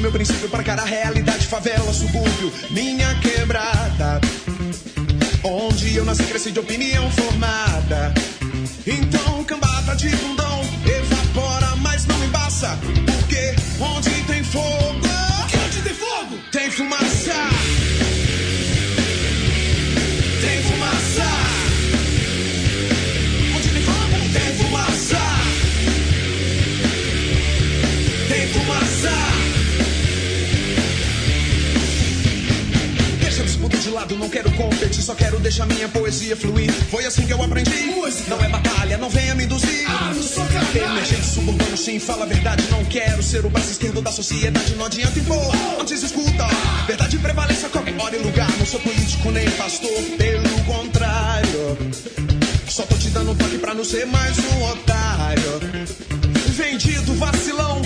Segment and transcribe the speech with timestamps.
[0.00, 4.20] meu princípio para cara realidade, favela, subúrbio, minha quebrada.
[5.44, 8.12] Onde eu nasci, cresci de opinião formada.
[36.90, 37.84] Foi assim que eu aprendi.
[37.84, 38.30] Música.
[38.30, 39.84] Não é batalha, não venha me induzir.
[39.88, 40.44] Ah, sou
[40.74, 42.66] Emergente suburbano, sim, fala a verdade.
[42.68, 44.74] Não quero ser o braço esquerdo da sociedade.
[44.74, 46.48] Não adianta impor, antes escuta.
[46.88, 48.50] Verdade prevalece a qualquer hora e lugar.
[48.58, 51.78] Não sou político nem pastor, pelo contrário.
[52.68, 55.60] Só tô te dando um toque pra não ser mais um otário.
[56.56, 57.82] Vendido, vacilão,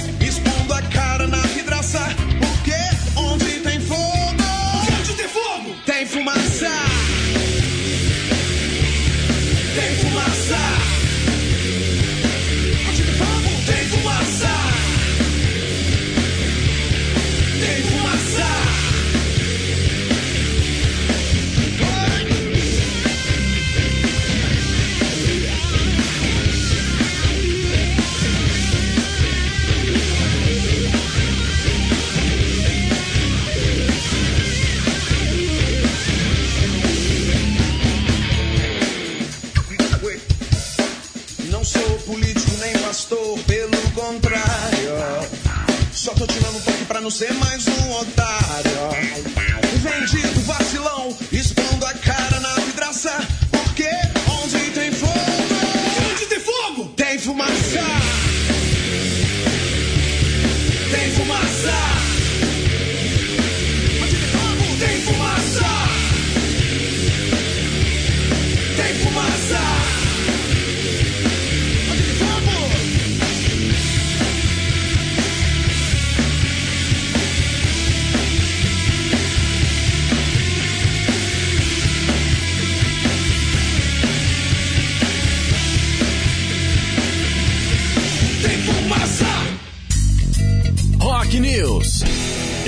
[91.35, 92.03] Rock News.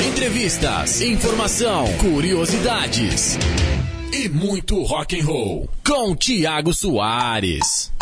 [0.08, 3.38] Entrevistas, informação, curiosidades
[4.12, 7.92] e muito rock and roll com Tiago Soares.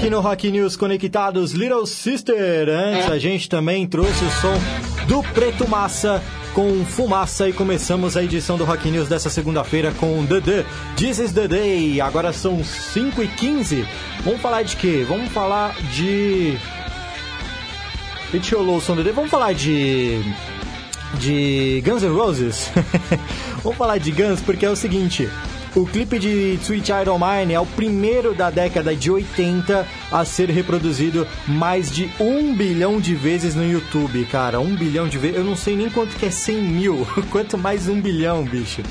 [0.00, 2.70] Aqui no Rock News Conectados Little Sister.
[2.70, 4.54] Antes a gente também trouxe o som
[5.06, 6.22] do Preto Massa
[6.54, 10.66] com Fumaça e começamos a edição do Rock News dessa segunda-feira com The The.
[10.96, 12.00] This is the Day.
[12.00, 13.86] Agora são 5 e 15
[14.24, 15.04] Vamos falar de quê?
[15.06, 16.56] Vamos falar de...
[18.32, 19.12] It rolou o som do The.
[19.12, 20.22] Vamos falar de...
[21.18, 22.70] De Guns N' Roses?
[23.62, 25.28] Vamos falar de Guns porque é o seguinte...
[25.74, 30.50] O clipe de Sweet Iron Mine é o primeiro da década de 80 a ser
[30.50, 34.58] reproduzido mais de um bilhão de vezes no YouTube, cara.
[34.58, 35.36] Um bilhão de vezes.
[35.36, 37.06] Eu não sei nem quanto que é 100 mil.
[37.30, 38.82] Quanto mais um bilhão, bicho.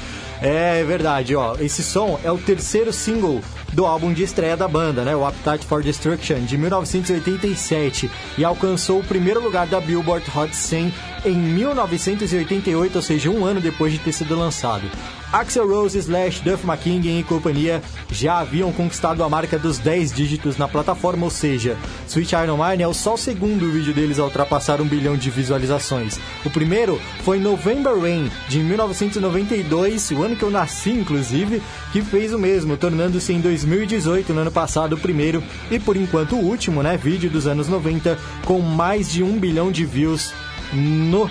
[0.42, 1.58] É verdade, ó.
[1.60, 3.42] Esse som é o terceiro single
[3.74, 5.14] do álbum de estreia da banda, né?
[5.14, 10.94] O Appetite for Destruction, de 1987, e alcançou o primeiro lugar da Billboard Hot 100
[11.26, 14.90] em 1988, ou seja, um ano depois de ter sido lançado.
[15.32, 20.58] Axel Rose, Slash, Duff McKagan e companhia já haviam conquistado a marca dos 10 dígitos
[20.58, 24.82] na plataforma, ou seja, Sweet Iron Mine é só o segundo vídeo deles a ultrapassar
[24.82, 26.20] um bilhão de visualizações.
[26.44, 32.34] O primeiro foi November Rain, de 1992, o ano que eu nasci, inclusive, que fez
[32.34, 36.82] o mesmo, tornando-se em 2018, no ano passado, o primeiro e por enquanto o último,
[36.82, 40.34] né, vídeo dos anos 90, com mais de um bilhão de views
[40.74, 41.30] no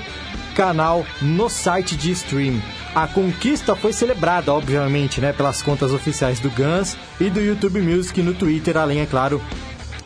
[0.54, 2.60] canal, no site de stream.
[2.98, 8.20] A conquista foi celebrada, obviamente, né, pelas contas oficiais do Guns e do YouTube Music
[8.20, 9.40] no Twitter, além, é claro,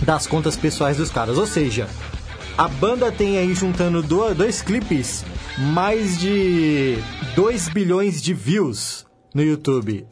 [0.04, 1.38] das contas pessoais dos caras.
[1.38, 1.88] Ou seja,
[2.58, 5.24] a banda tem aí juntando dois clipes
[5.56, 6.98] mais de
[7.34, 10.06] 2 bilhões de views no YouTube.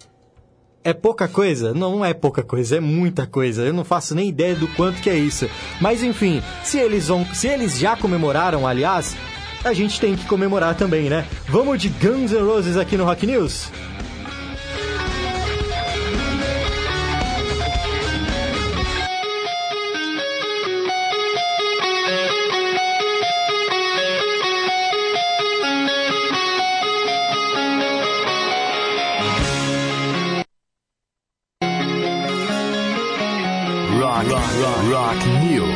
[0.82, 1.74] É pouca coisa?
[1.74, 3.60] Não, não é pouca coisa, é muita coisa.
[3.60, 5.50] Eu não faço nem ideia do quanto que é isso.
[5.82, 9.14] Mas enfim, se eles vão, se eles já comemoraram, aliás,
[9.64, 11.26] a gente tem que comemorar também, né?
[11.48, 13.70] Vamos de Guns N' Roses aqui no Rock News?
[34.00, 35.69] Rock, rock, rock, News.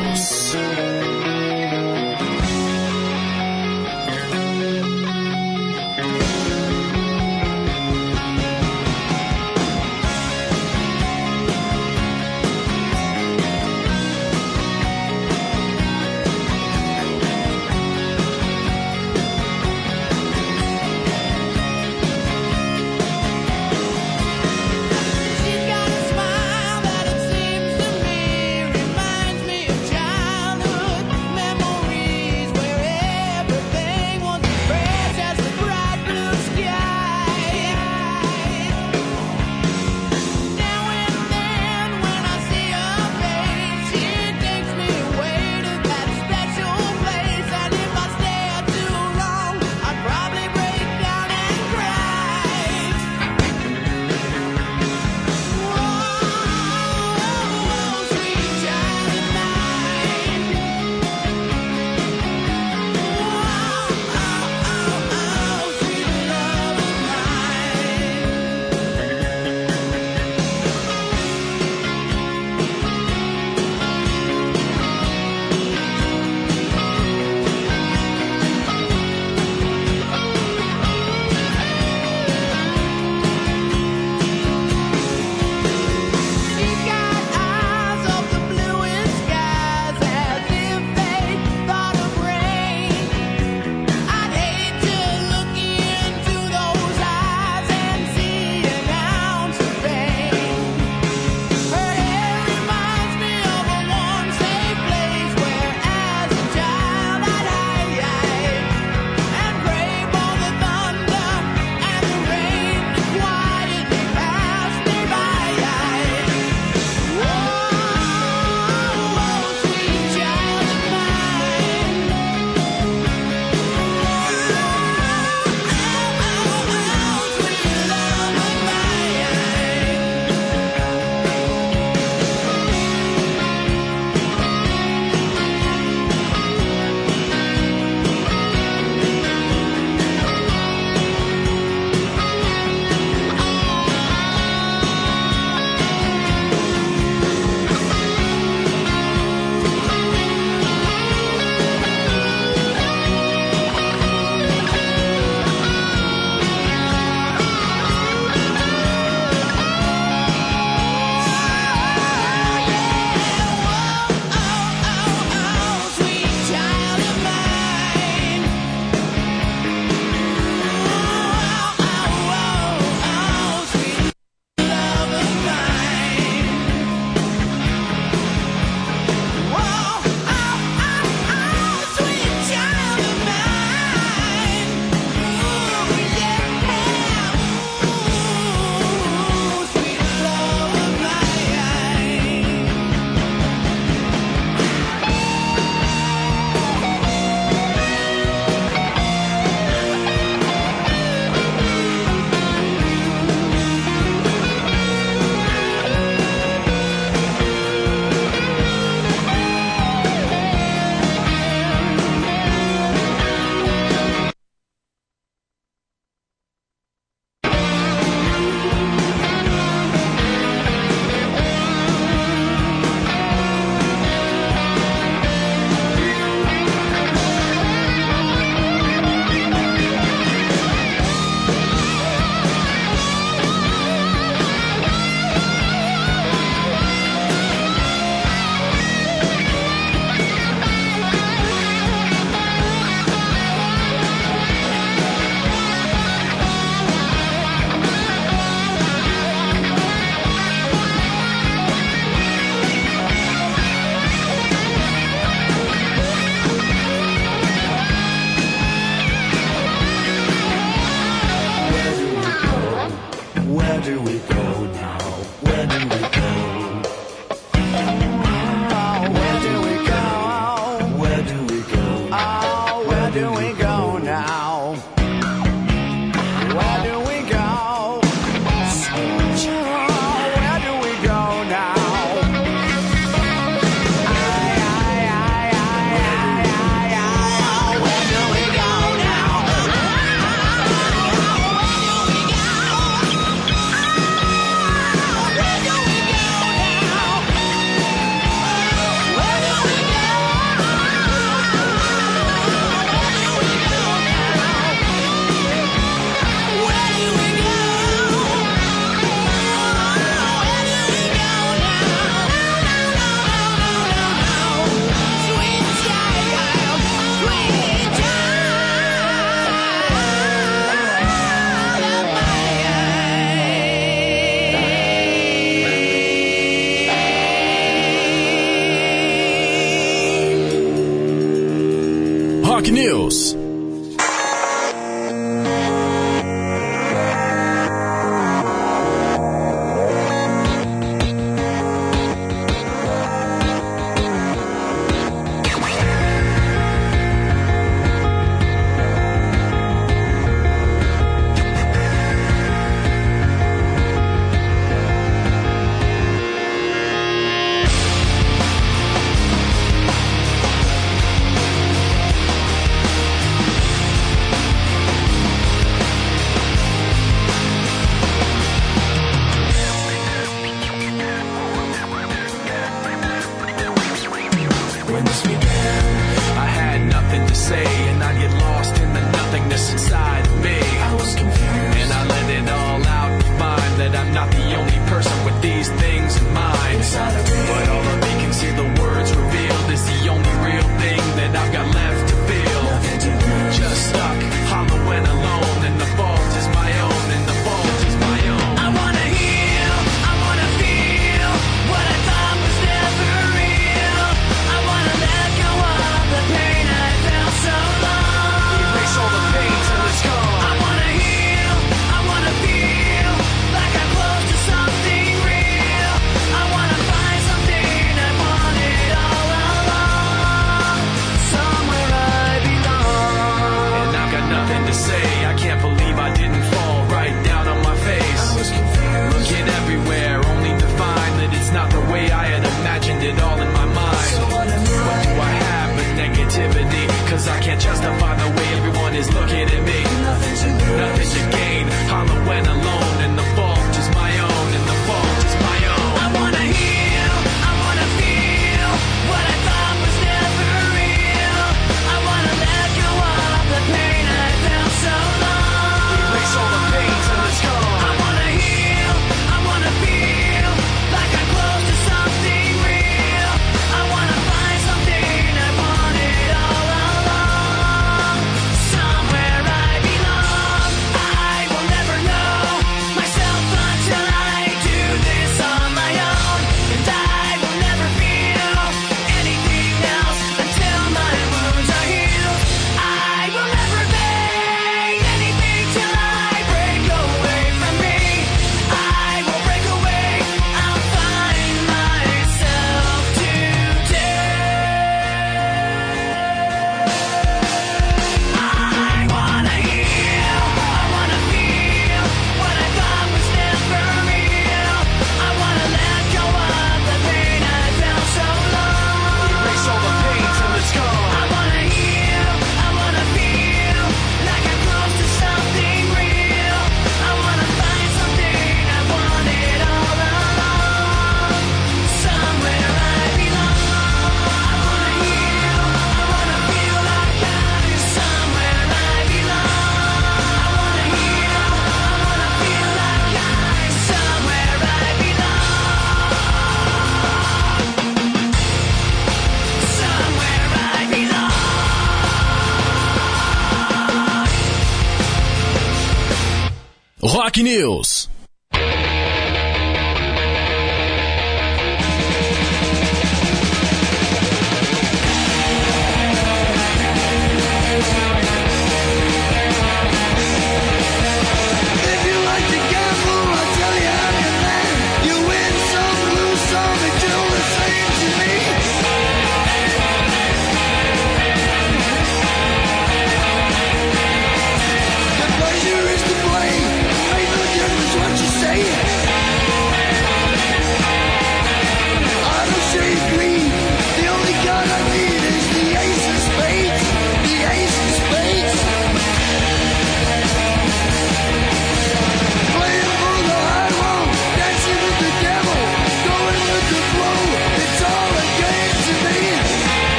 [547.42, 547.83] News.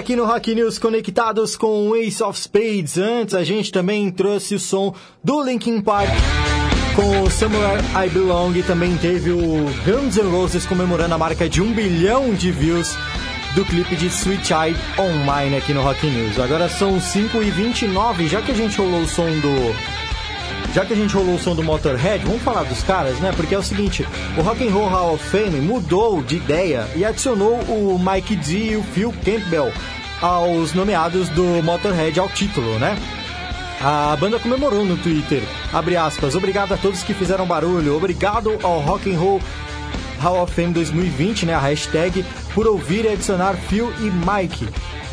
[0.00, 2.96] Aqui no Rock News conectados com Ace of Spades.
[2.96, 6.08] Antes a gente também trouxe o som do Linkin Park
[6.96, 11.50] com o Somewhere I Belong e também teve o Guns N' Roses comemorando a marca
[11.50, 12.96] de um bilhão de views
[13.54, 16.38] do clipe de Sweet Child On Mine aqui no Rock News.
[16.38, 20.09] Agora são 5h29, já que a gente rolou o som do
[20.74, 23.32] já que a gente rolou o som do Motorhead, vamos falar dos caras, né?
[23.34, 24.06] Porque é o seguinte,
[24.36, 28.72] o Rock and Roll Hall of Fame mudou de ideia e adicionou o Mike D
[28.72, 29.72] e o Phil Campbell
[30.20, 32.96] aos nomeados do Motorhead ao título, né?
[33.82, 38.78] A banda comemorou no Twitter, abre aspas, obrigado a todos que fizeram barulho, obrigado ao
[38.80, 39.40] Rock and Roll
[40.20, 44.68] Hall of Fame 2020, né, a hashtag, por ouvir e adicionar Phil e Mike.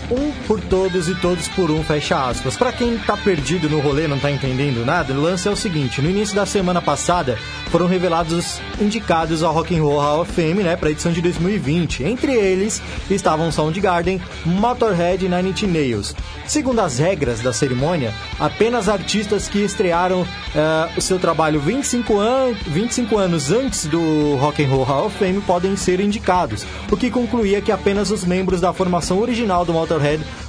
[0.09, 2.55] Um por todos e todos por um, fecha aspas.
[2.55, 6.01] Pra quem tá perdido no rolê, não tá entendendo nada, o lance é o seguinte,
[6.01, 7.37] no início da semana passada
[7.69, 11.21] foram revelados os indicados ao Rock and Roll Hall of Fame, né, pra edição de
[11.21, 12.05] 2020.
[12.05, 16.15] Entre eles estavam Soundgarden, Motorhead e Nine Inch Nails.
[16.45, 22.53] Segundo as regras da cerimônia, apenas artistas que estrearam eh, o seu trabalho 25, an
[22.67, 27.11] 25 anos antes do Rock and Roll Hall of Fame podem ser indicados, o que
[27.11, 29.96] concluía que apenas os membros da formação original do Motorhead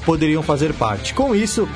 [0.04, 1.14] poderiam fazer parte.
[1.14, 1.68] Com isso,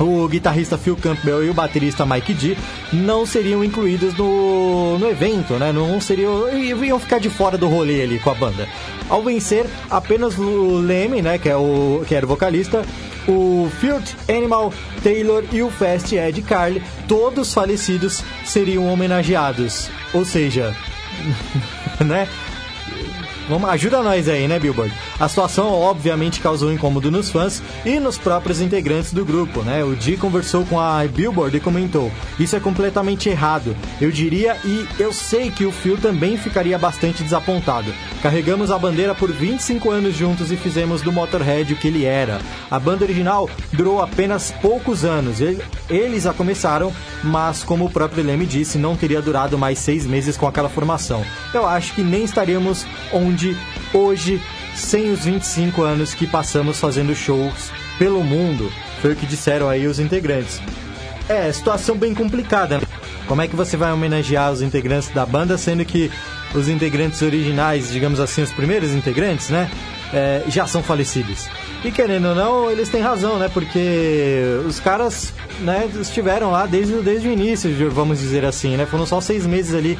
[0.00, 2.56] o guitarrista Phil Campbell e o baterista Mike D
[2.92, 5.72] não seriam incluídos no, no evento, né?
[5.72, 8.66] Não seriam iam ficar de fora do rolê ali com a banda.
[9.08, 12.82] Ao vencer, apenas o Leme, né, que é o que era o vocalista,
[13.28, 19.90] o Filth Animal Taylor e o Fast Ed Carly, todos falecidos, seriam homenageados.
[20.14, 20.74] Ou seja,
[22.04, 22.26] né?
[23.50, 24.94] Vamos, ajuda nós aí, né, Billboard?
[25.18, 29.82] A situação obviamente causou incômodo nos fãs e nos próprios integrantes do grupo, né?
[29.82, 33.76] O Dee conversou com a Billboard e comentou: Isso é completamente errado.
[34.00, 37.92] Eu diria e eu sei que o Phil também ficaria bastante desapontado.
[38.22, 42.40] Carregamos a bandeira por 25 anos juntos e fizemos do Motorhead o que ele era.
[42.70, 45.40] A banda original durou apenas poucos anos.
[45.40, 45.60] Ele-
[45.90, 46.92] Eles a começaram,
[47.24, 51.24] mas como o próprio Leme disse, não teria durado mais seis meses com aquela formação.
[51.52, 53.39] Eu acho que nem estaríamos onde
[53.92, 54.40] hoje,
[54.74, 58.72] sem os 25 anos que passamos fazendo shows pelo mundo.
[59.00, 60.60] Foi o que disseram aí os integrantes.
[61.28, 62.78] É, situação bem complicada.
[62.78, 62.84] né?
[63.30, 66.10] Como é que você vai homenagear os integrantes da banda, sendo que
[66.52, 69.70] os integrantes originais, digamos assim, os primeiros integrantes, né,
[70.12, 71.48] é, já são falecidos?
[71.84, 76.94] E querendo ou não, eles têm razão, né, porque os caras, né, estiveram lá desde,
[77.02, 79.96] desde o início, vamos dizer assim, né, foram só seis meses ali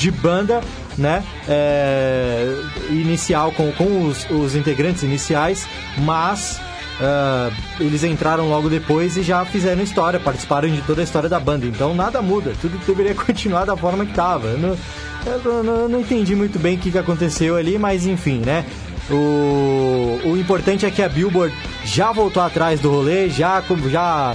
[0.00, 0.62] de banda,
[0.96, 1.22] né?
[1.46, 2.54] é,
[2.88, 5.66] inicial com, com os, os integrantes iniciais,
[5.98, 6.58] mas
[7.02, 11.38] ah, eles entraram logo depois e já fizeram história, participaram de toda a história da
[11.38, 11.66] banda.
[11.66, 14.46] Então nada muda, tudo deveria continuar da forma que estava.
[14.48, 14.78] Eu não,
[15.26, 18.64] eu não- não entendi muito bem o que, que aconteceu ali, mas enfim, né?
[19.10, 24.34] O, o importante é que a Billboard já voltou atrás do rolê, já, já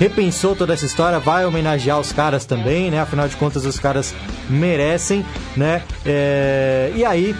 [0.00, 2.98] repensou toda essa história, vai homenagear os caras também, né?
[2.98, 4.14] Afinal de contas, os caras
[4.48, 5.82] merecem, né?
[6.06, 7.36] É, E aí,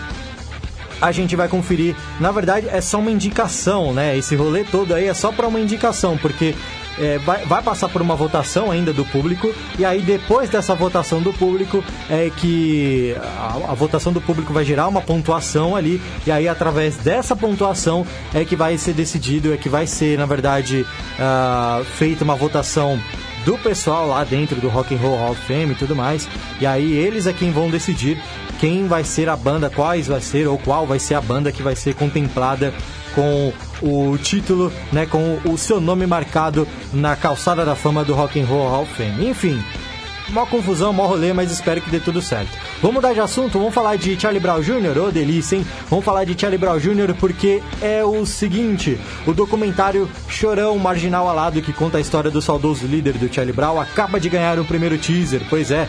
[1.00, 1.96] a gente vai conferir.
[2.20, 4.14] Na verdade, é só uma indicação, né?
[4.14, 6.54] Esse rolê todo aí é só para uma indicação, porque
[6.98, 11.20] é, vai, vai passar por uma votação ainda do público, e aí depois dessa votação
[11.20, 16.30] do público é que a, a votação do público vai gerar uma pontuação ali, e
[16.30, 20.86] aí através dessa pontuação é que vai ser decidido, é que vai ser, na verdade,
[21.18, 22.98] ah, feita uma votação
[23.44, 26.28] do pessoal lá dentro do Rock and Roll Hall of Fame e tudo mais.
[26.60, 28.20] E aí eles é quem vão decidir
[28.60, 31.62] quem vai ser a banda, quais vai ser ou qual vai ser a banda que
[31.62, 32.74] vai ser contemplada
[33.20, 33.52] com
[33.82, 38.46] o título, né, com o seu nome marcado na calçada da fama do Rock and
[38.46, 39.28] Roll Hall of Fame.
[39.28, 39.62] Enfim,
[40.30, 42.56] Mó confusão, mó rolê, mas espero que dê tudo certo.
[42.80, 45.66] Vamos mudar de assunto, vamos falar de Charlie Brown Jr., ô delícia, hein?
[45.88, 47.16] Vamos falar de Charlie Brown Jr.
[47.18, 52.86] porque é o seguinte, o documentário Chorão Marginal Alado, que conta a história do saudoso
[52.86, 55.88] líder do Charlie Brown, acaba de ganhar um primeiro teaser, pois é,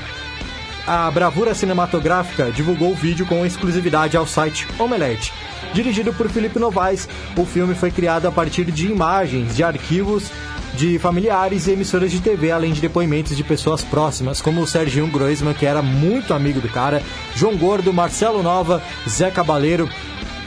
[0.86, 5.34] a Bravura Cinematográfica divulgou o vídeo com exclusividade ao site Omelete.
[5.74, 10.32] Dirigido por Felipe Novaes, o filme foi criado a partir de imagens de arquivos
[10.74, 15.08] de familiares e emissoras de TV, além de depoimentos de pessoas próximas, como o Serginho
[15.08, 17.04] Groisman, que era muito amigo do cara,
[17.36, 19.90] João Gordo, Marcelo Nova, Zé Cabaleiro,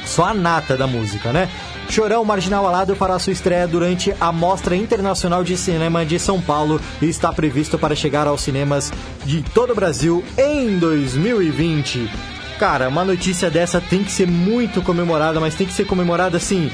[0.05, 1.49] só a nata da música, né?
[1.89, 6.81] Chorão Marginal Alado fará sua estreia durante a Mostra Internacional de Cinema de São Paulo
[7.01, 8.93] e está previsto para chegar aos cinemas
[9.25, 12.11] de todo o Brasil em 2020.
[12.59, 16.71] Cara, uma notícia dessa tem que ser muito comemorada, mas tem que ser comemorada assim,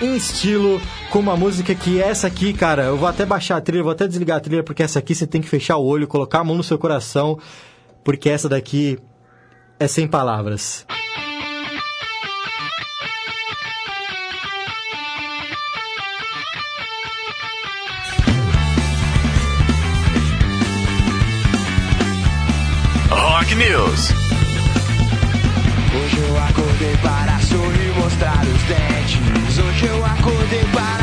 [0.00, 3.82] em estilo, com uma música que essa aqui, cara, eu vou até baixar a trilha,
[3.82, 6.40] vou até desligar a trilha, porque essa aqui você tem que fechar o olho, colocar
[6.40, 7.38] a mão no seu coração,
[8.02, 8.98] porque essa daqui
[9.78, 10.86] é sem palavras.
[23.56, 24.10] News.
[25.94, 29.58] Hoje eu acordei para sorrir mostrar os dentes.
[29.58, 30.93] Hoje eu acordei para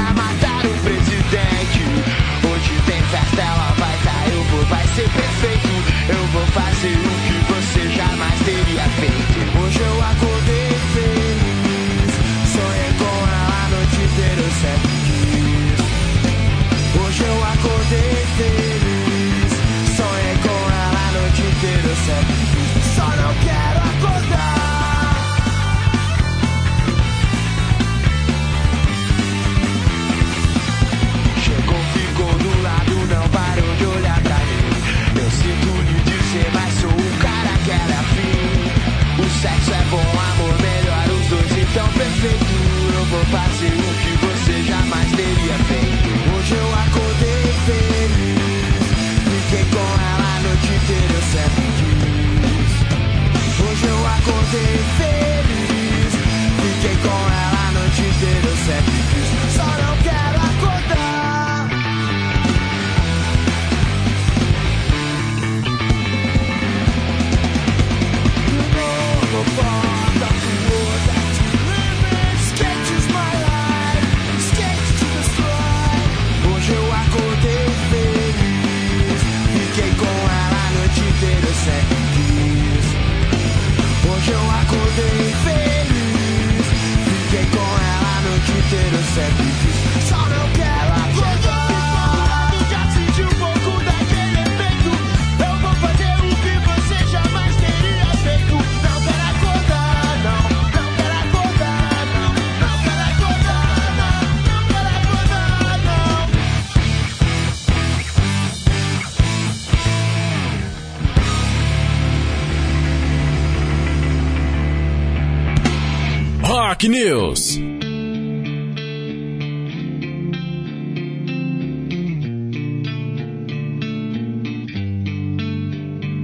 [116.71, 117.57] Rock News.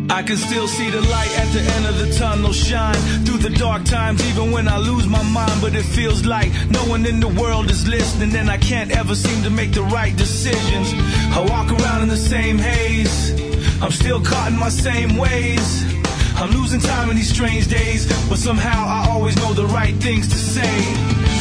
[0.10, 3.50] I can still see the light at the end of the tunnel shine through the
[3.50, 5.60] dark times, even when I lose my mind.
[5.60, 9.16] But it feels like no one in the world is listening, and I can't ever
[9.16, 10.94] seem to make the right decisions.
[11.36, 13.32] I walk around in the same haze,
[13.82, 15.97] I'm still caught in my same ways.
[16.40, 20.28] I'm losing time in these strange days, but somehow I always know the right things
[20.28, 20.76] to say.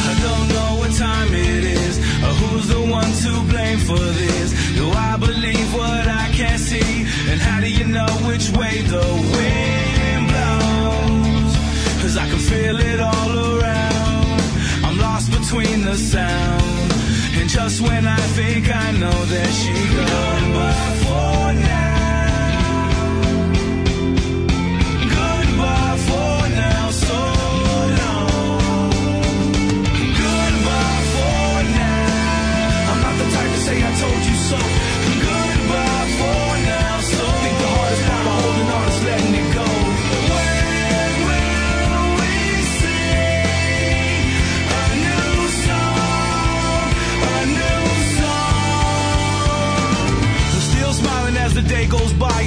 [0.09, 4.49] I don't know what time it is, or who's the one to blame for this.
[4.73, 7.05] Do I believe what I can't see?
[7.29, 9.05] And how do you know which way the
[9.37, 11.53] wind blows?
[12.01, 14.41] Cause I can feel it all around.
[14.83, 16.91] I'm lost between the sound.
[17.37, 20.09] And just when I think I know, there she goes.
[20.09, 21.86] Goodbye for now.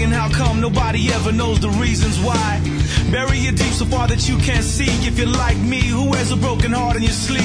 [0.08, 2.60] Nobody ever knows the reasons why.
[3.10, 4.90] Bury it deep so far that you can't see.
[5.06, 7.42] If you're like me, who wears a broken heart in your sleeve?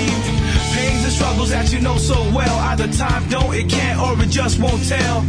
[0.74, 2.56] Pains and struggles that you know so well.
[2.72, 5.26] Either time don't, it can't, or it just won't tell.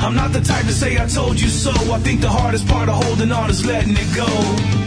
[0.00, 1.70] I'm not the type to say I told you so.
[1.92, 4.77] I think the hardest part of holding on is letting it go.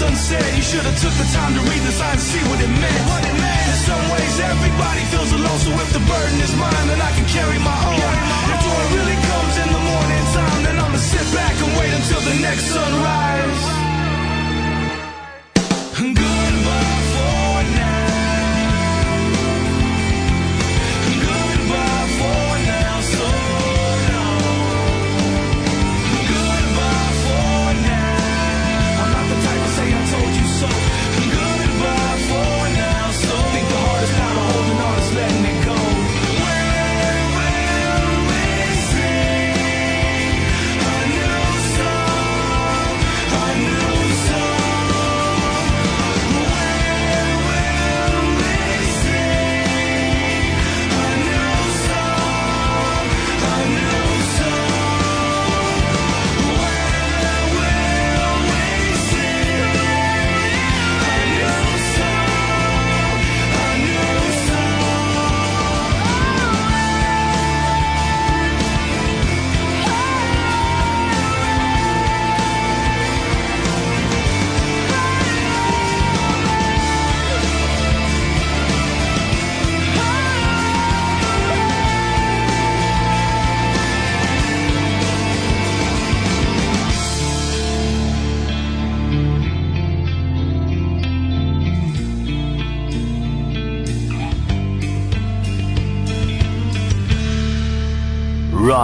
[0.00, 2.60] Left unsaid, you should have took the time to read the sign to see what
[2.60, 3.04] it meant.
[3.68, 5.58] In some ways, everybody feels alone.
[5.58, 8.00] So if the burden is mine, then I can carry my own.
[8.52, 12.20] If joy really comes in the morning time, then I'ma sit back and wait until
[12.20, 13.79] the next sunrise.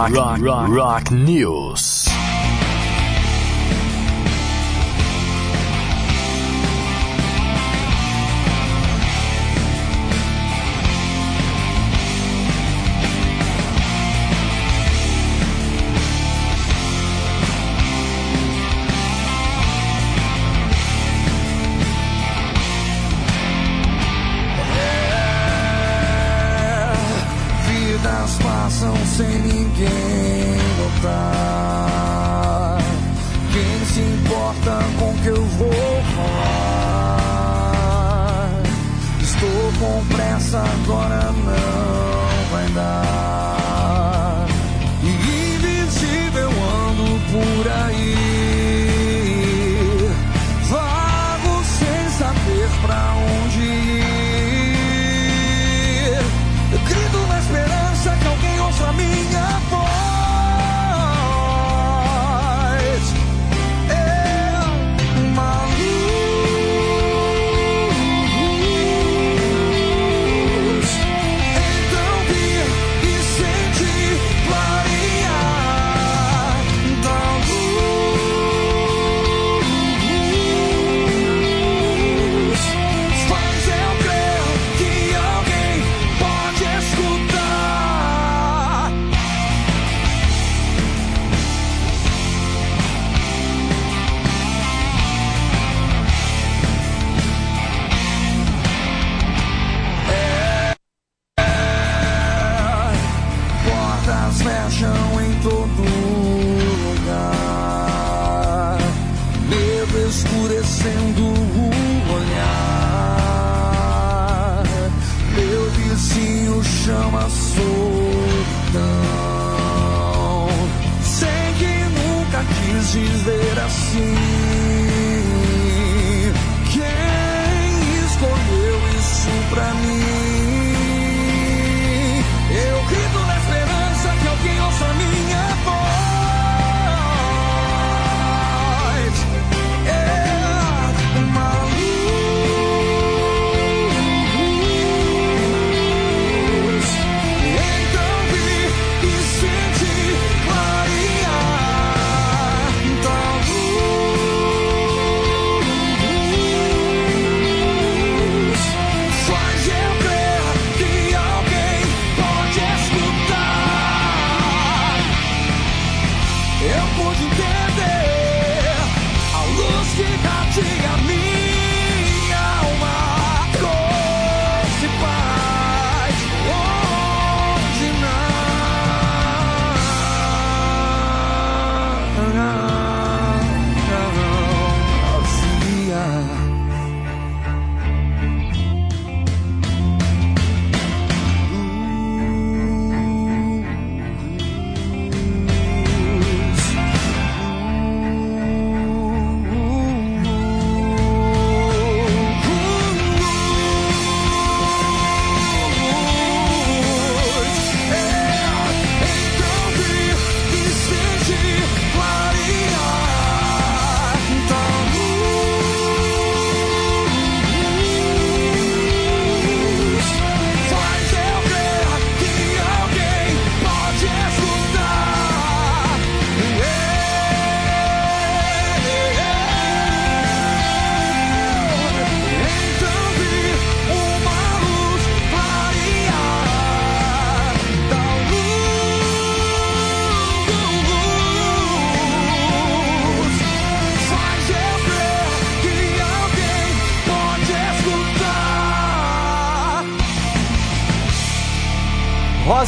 [0.09, 1.86] Rock, rock, rock, news.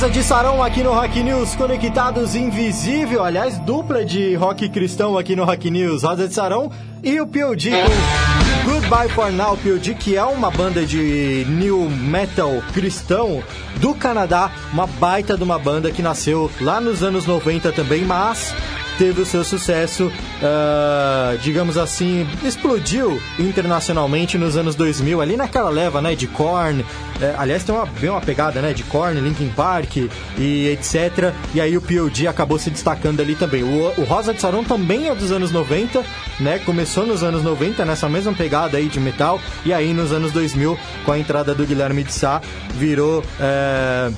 [0.09, 5.35] Rosa de Sarão aqui no Rock News, conectados invisível, aliás, dupla de rock cristão aqui
[5.35, 6.71] no Rock News, Rosa de Sarão
[7.03, 12.51] e o POD com Goodbye for Now, POD, que é uma banda de new metal
[12.73, 13.43] cristão
[13.77, 18.55] do Canadá, uma baita de uma banda que nasceu lá nos anos 90 também, mas
[18.99, 20.11] teve o seu sucesso,
[20.43, 26.85] ah, digamos assim, explodiu internacionalmente nos anos 2000, ali naquela leva, né, de Korn,
[27.21, 29.95] eh, aliás, tem uma, bem uma pegada, né, de Korn, Linkin Park
[30.37, 33.63] e etc, e aí o POD acabou se destacando ali também.
[33.63, 36.03] O, o Rosa de Sarão também é dos anos 90,
[36.41, 40.33] né, começou nos anos 90 nessa mesma pegada aí de metal, e aí nos anos
[40.33, 42.41] 2000, com a entrada do Guilherme de Sá,
[42.75, 43.23] virou...
[43.39, 44.11] eh,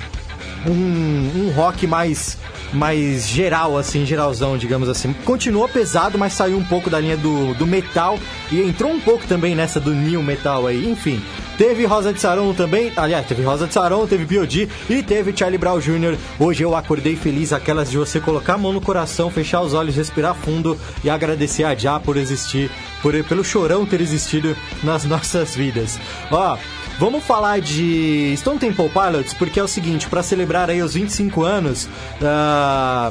[0.66, 2.38] um, um rock mais
[2.72, 5.12] mais geral, assim, geralzão, digamos assim.
[5.24, 8.18] Continuou pesado, mas saiu um pouco da linha do, do metal
[8.50, 11.22] e entrou um pouco também nessa do new metal aí, enfim.
[11.58, 14.68] Teve Rosa de Saron também, aliás, teve Rosa de Saron, teve P.O.D.
[14.88, 16.16] e teve Charlie Brown Jr.
[16.38, 19.94] Hoje eu acordei feliz, aquelas de você colocar a mão no coração, fechar os olhos,
[19.94, 22.70] respirar fundo e agradecer a Já por existir,
[23.02, 26.00] por, pelo chorão ter existido nas nossas vidas.
[26.30, 26.56] Ó,
[26.98, 31.42] Vamos falar de Stone Temple Pilots, porque é o seguinte, para celebrar aí os 25
[31.42, 31.88] anos
[32.22, 33.10] ah,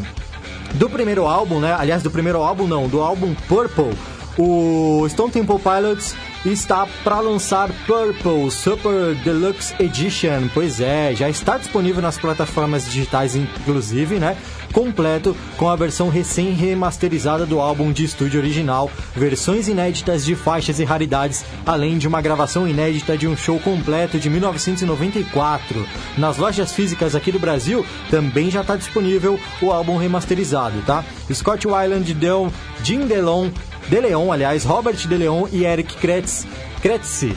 [0.76, 1.76] do primeiro álbum, né?
[1.78, 3.92] Aliás, do primeiro álbum não, do álbum Purple,
[4.38, 6.16] o Stone Temple Pilots
[6.46, 10.48] está para lançar Purple Super Deluxe Edition.
[10.54, 14.38] Pois é, já está disponível nas plataformas digitais, inclusive, né?
[14.72, 20.84] Completo com a versão recém-remasterizada do álbum de estúdio original, versões inéditas de faixas e
[20.84, 25.86] raridades, além de uma gravação inédita de um show completo de 1994.
[26.18, 31.04] Nas lojas físicas aqui do Brasil também já está disponível o álbum remasterizado, tá?
[31.32, 32.52] Scott Weiland deu
[32.84, 33.50] Jim DeLon
[33.88, 36.48] de Leon, aliás, Robert De Leon e Eric Kretz,
[36.82, 37.36] Kretzy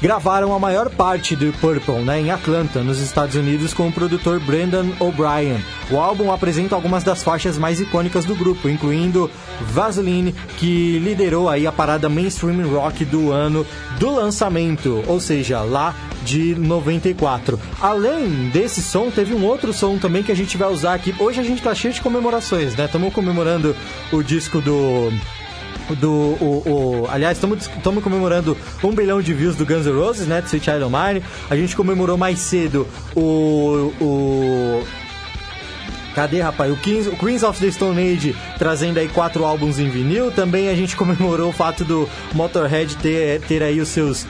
[0.00, 4.40] gravaram a maior parte do Purple né, em Atlanta, nos Estados Unidos, com o produtor
[4.40, 5.62] Brendan O'Brien.
[5.90, 9.30] O álbum apresenta algumas das faixas mais icônicas do grupo, incluindo
[9.60, 13.66] Vaseline, que liderou aí a parada mainstream rock do ano
[13.98, 15.94] do lançamento, ou seja, lá
[16.24, 17.58] de 94.
[17.80, 21.14] Além desse som, teve um outro som também que a gente vai usar aqui.
[21.18, 22.86] Hoje a gente tá cheio de comemorações, né?
[22.86, 23.76] Estamos comemorando
[24.12, 25.12] o disco do
[25.96, 26.10] do.
[26.10, 26.62] O,
[27.04, 30.40] o- aliás, estamos comemorando um bilhão de views do Guns N' Roses, né?
[30.40, 31.22] Do Sweet Child O' Mine.
[31.48, 32.86] A gente comemorou mais cedo
[33.16, 33.92] o.
[34.00, 34.82] o
[36.14, 36.72] Cadê, rapaz?
[36.72, 40.30] O, Kings, o Queens of the Stone Age trazendo aí quatro álbuns em vinil.
[40.32, 44.26] Também a gente comemorou o fato do Motorhead ter, ter aí os seus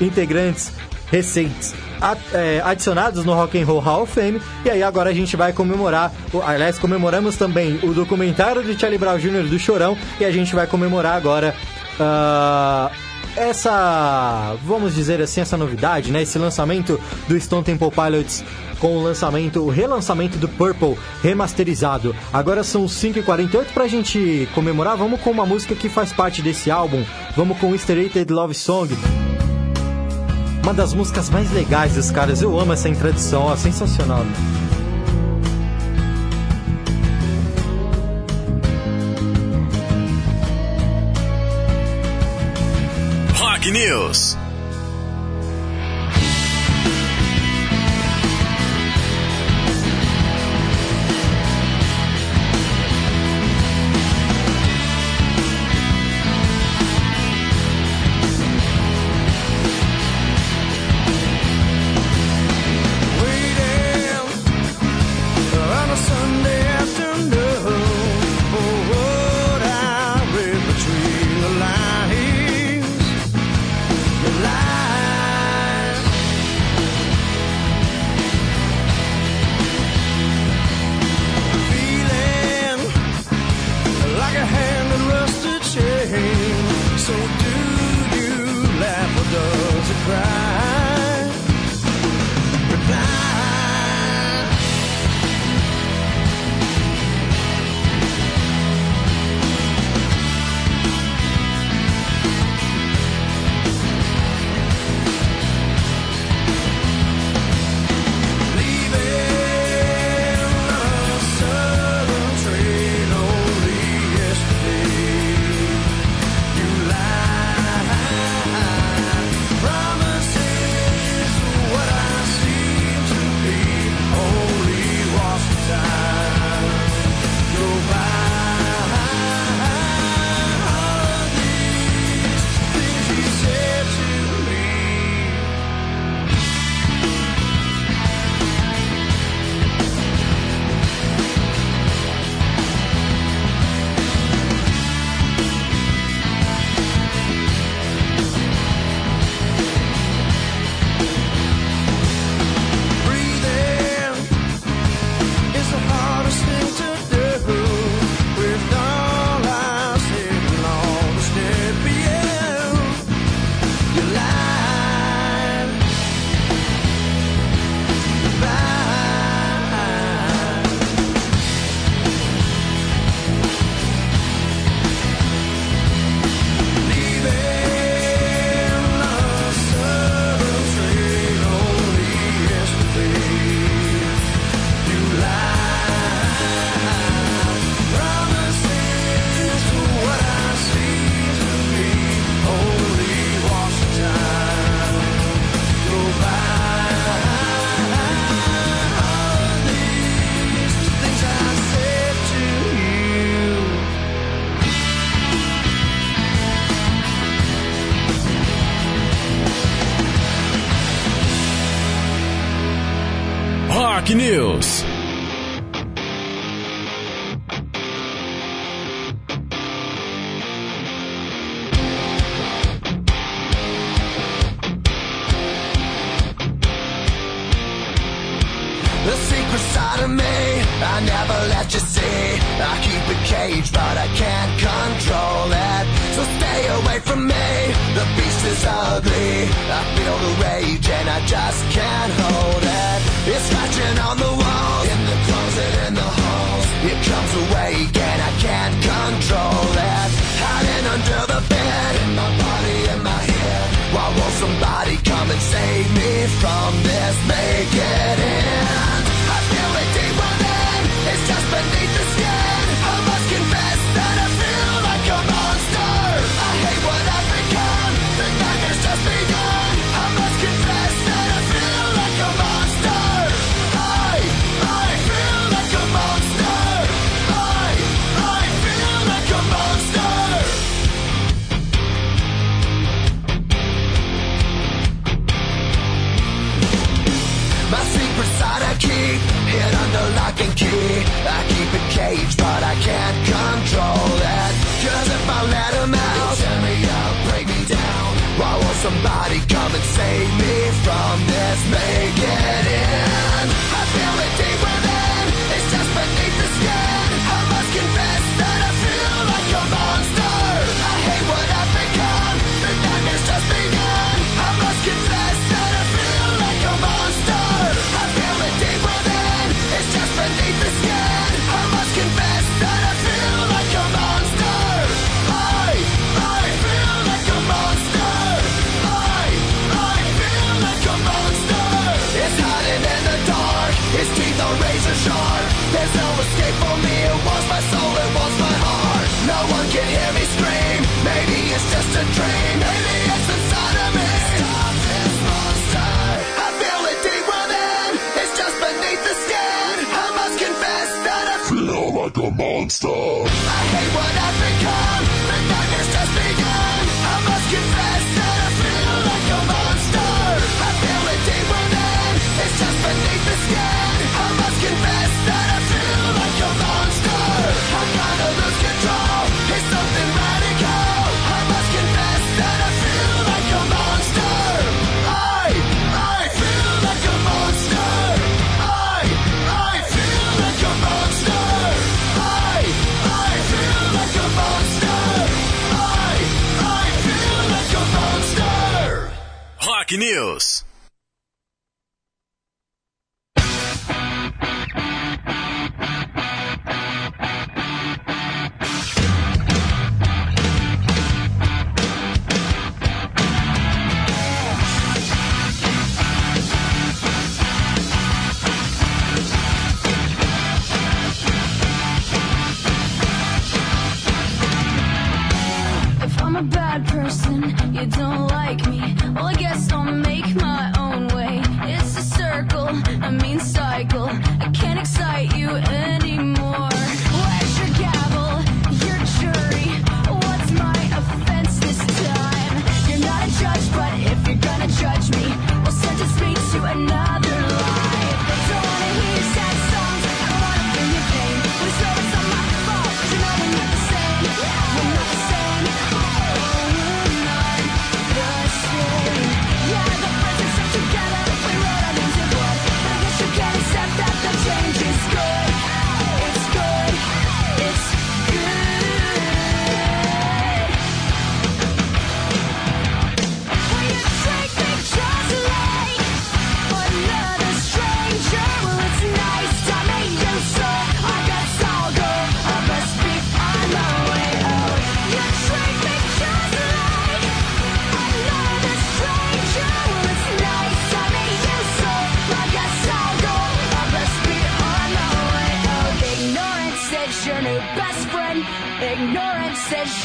[0.00, 0.72] integrantes
[1.14, 1.72] recentes
[2.32, 4.42] é, adicionados no Rock and Roll Hall of Fame.
[4.64, 6.12] E aí agora a gente vai comemorar,
[6.44, 9.48] aliás, comemoramos também o documentário de Charlie Brown Jr.
[9.48, 11.54] do Chorão e a gente vai comemorar agora
[12.00, 16.22] uh essa, vamos dizer assim, essa novidade, né?
[16.22, 18.44] Esse lançamento do Stone Temple Pilots
[18.78, 22.14] com o lançamento, o relançamento do Purple remasterizado.
[22.32, 24.96] Agora são 5h48 pra gente comemorar.
[24.96, 27.04] Vamos com uma música que faz parte desse álbum.
[27.36, 27.98] Vamos com Easter
[28.30, 28.94] Love Song.
[30.64, 32.40] Uma das músicas mais legais dos caras.
[32.40, 34.24] Eu amo essa introdução, ó, sensacional.
[34.24, 34.32] Né?
[43.34, 44.38] Rock News.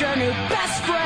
[0.09, 0.98] Your new best friend.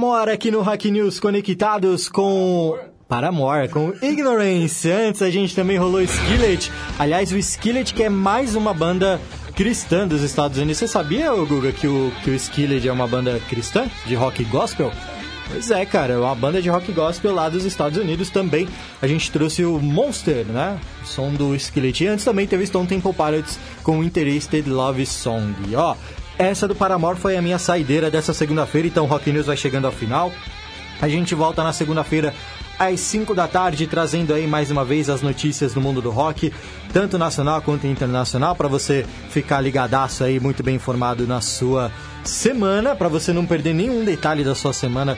[0.00, 2.74] Paramore aqui no Hack News conectados com.
[3.06, 4.90] Paramore, com Ignorance.
[4.90, 6.72] Antes a gente também rolou Skillet.
[6.98, 9.20] Aliás, o Skillet que é mais uma banda
[9.54, 10.78] cristã dos Estados Unidos.
[10.78, 14.90] Você sabia, Guga, que o, que o Skillet é uma banda cristã de rock gospel?
[15.48, 18.66] Pois é, cara, é uma banda de rock gospel lá dos Estados Unidos também.
[19.02, 20.80] A gente trouxe o Monster, né?
[21.02, 22.04] O som do Skillet.
[22.04, 25.54] E antes também teve Stone Temple Pilots com Interested Love Song.
[25.68, 25.94] E ó,
[26.40, 29.84] essa do Paramore foi a minha saideira dessa segunda-feira, então o Rock News vai chegando
[29.84, 30.32] ao final.
[30.98, 32.34] A gente volta na segunda-feira
[32.78, 36.50] às 5 da tarde, trazendo aí mais uma vez as notícias do mundo do rock,
[36.94, 41.92] tanto nacional quanto internacional, para você ficar ligadaço aí, muito bem informado na sua
[42.24, 45.16] semana, para você não perder nenhum detalhe da sua semana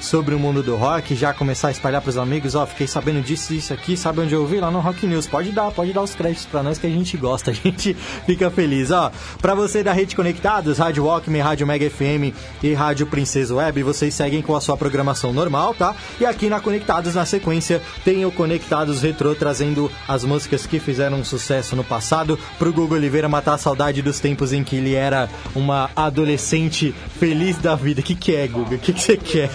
[0.00, 3.54] sobre o mundo do rock, já começar a espalhar pros amigos, ó, fiquei sabendo disso,
[3.54, 4.60] isso aqui, sabe onde eu ouvi?
[4.60, 5.26] Lá no Rock News.
[5.26, 7.94] Pode dar, pode dar os créditos pra nós que a gente gosta, a gente
[8.26, 9.10] fica feliz, ó.
[9.40, 14.12] Pra você da Rede Conectados, Rádio Walkman, Rádio Mega FM e Rádio Princesa Web, vocês
[14.12, 15.96] seguem com a sua programação normal, tá?
[16.20, 21.24] E aqui na Conectados, na sequência, tem o Conectados Retro trazendo as músicas que fizeram
[21.24, 25.30] sucesso no passado, pro Google Oliveira matar a saudade dos tempos em que ele era
[25.54, 28.00] uma adolescente sente feliz da vida.
[28.00, 28.76] O que, que é, Guga?
[28.76, 29.50] O que, que você quer?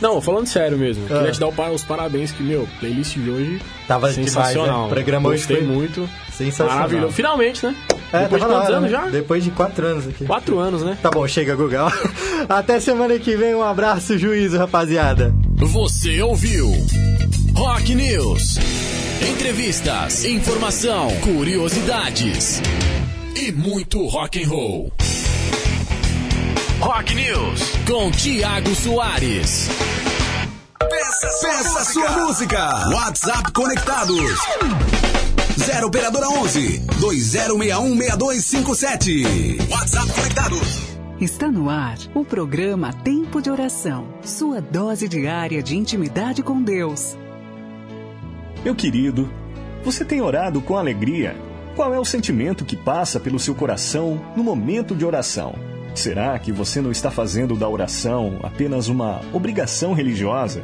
[0.00, 1.04] Não, falando sério mesmo.
[1.10, 1.18] Ah.
[1.18, 4.64] Queria te dar os parabéns que, meu, playlist de hoje Tava sensacional.
[4.64, 4.86] demais, né?
[4.86, 6.08] O programa hoje Gostei foi muito.
[6.32, 6.76] Sensacional.
[6.76, 7.12] Maravilhoso.
[7.12, 7.76] Finalmente, né?
[8.12, 8.98] É, Depois de quantos hora, anos né?
[8.98, 9.06] já?
[9.08, 10.24] Depois de quatro anos aqui.
[10.24, 10.98] Quatro anos, né?
[11.00, 11.86] Tá bom, chega, Guga.
[12.48, 13.54] Até semana que vem.
[13.54, 15.34] Um abraço, juízo, rapaziada.
[15.56, 16.70] Você ouviu
[17.54, 18.58] Rock News.
[19.30, 22.60] Entrevistas, informação, curiosidades
[23.36, 24.92] e muito rock and roll.
[26.82, 29.68] Rock News com Tiago Soares.
[30.80, 32.88] Peça sua música.
[32.88, 34.40] WhatsApp conectados.
[35.58, 39.58] 0 operadora 11 2061 6257.
[39.70, 40.80] WhatsApp conectados.
[41.20, 47.16] Está no ar o programa Tempo de Oração, sua dose diária de intimidade com Deus.
[48.64, 49.32] Meu querido,
[49.84, 51.36] você tem orado com alegria?
[51.76, 55.54] Qual é o sentimento que passa pelo seu coração no momento de oração?
[55.94, 60.62] Será que você não está fazendo da oração apenas uma obrigação religiosa?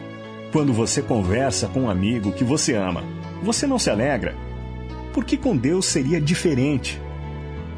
[0.52, 3.04] Quando você conversa com um amigo que você ama,
[3.42, 4.34] você não se alegra?
[5.12, 7.00] Por que com Deus seria diferente?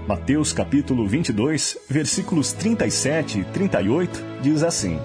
[0.07, 4.99] Mateus capítulo 22, versículos 37 e 38 diz assim: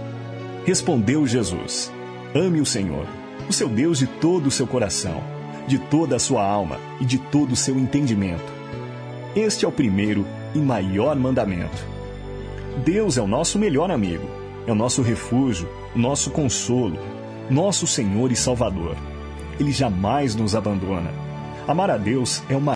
[0.65, 1.91] Respondeu Jesus:
[2.33, 3.07] Ame o Senhor,
[3.49, 5.23] o seu Deus de todo o seu coração,
[5.67, 8.53] de toda a sua alma e de todo o seu entendimento.
[9.35, 11.94] Este é o primeiro e maior mandamento.
[12.83, 14.27] Deus é o nosso melhor amigo,
[14.67, 16.99] é o nosso refúgio, o nosso consolo,
[17.49, 18.97] nosso Senhor e Salvador.
[19.57, 21.11] Ele jamais nos abandona.
[21.67, 22.73] Amar a Deus é uma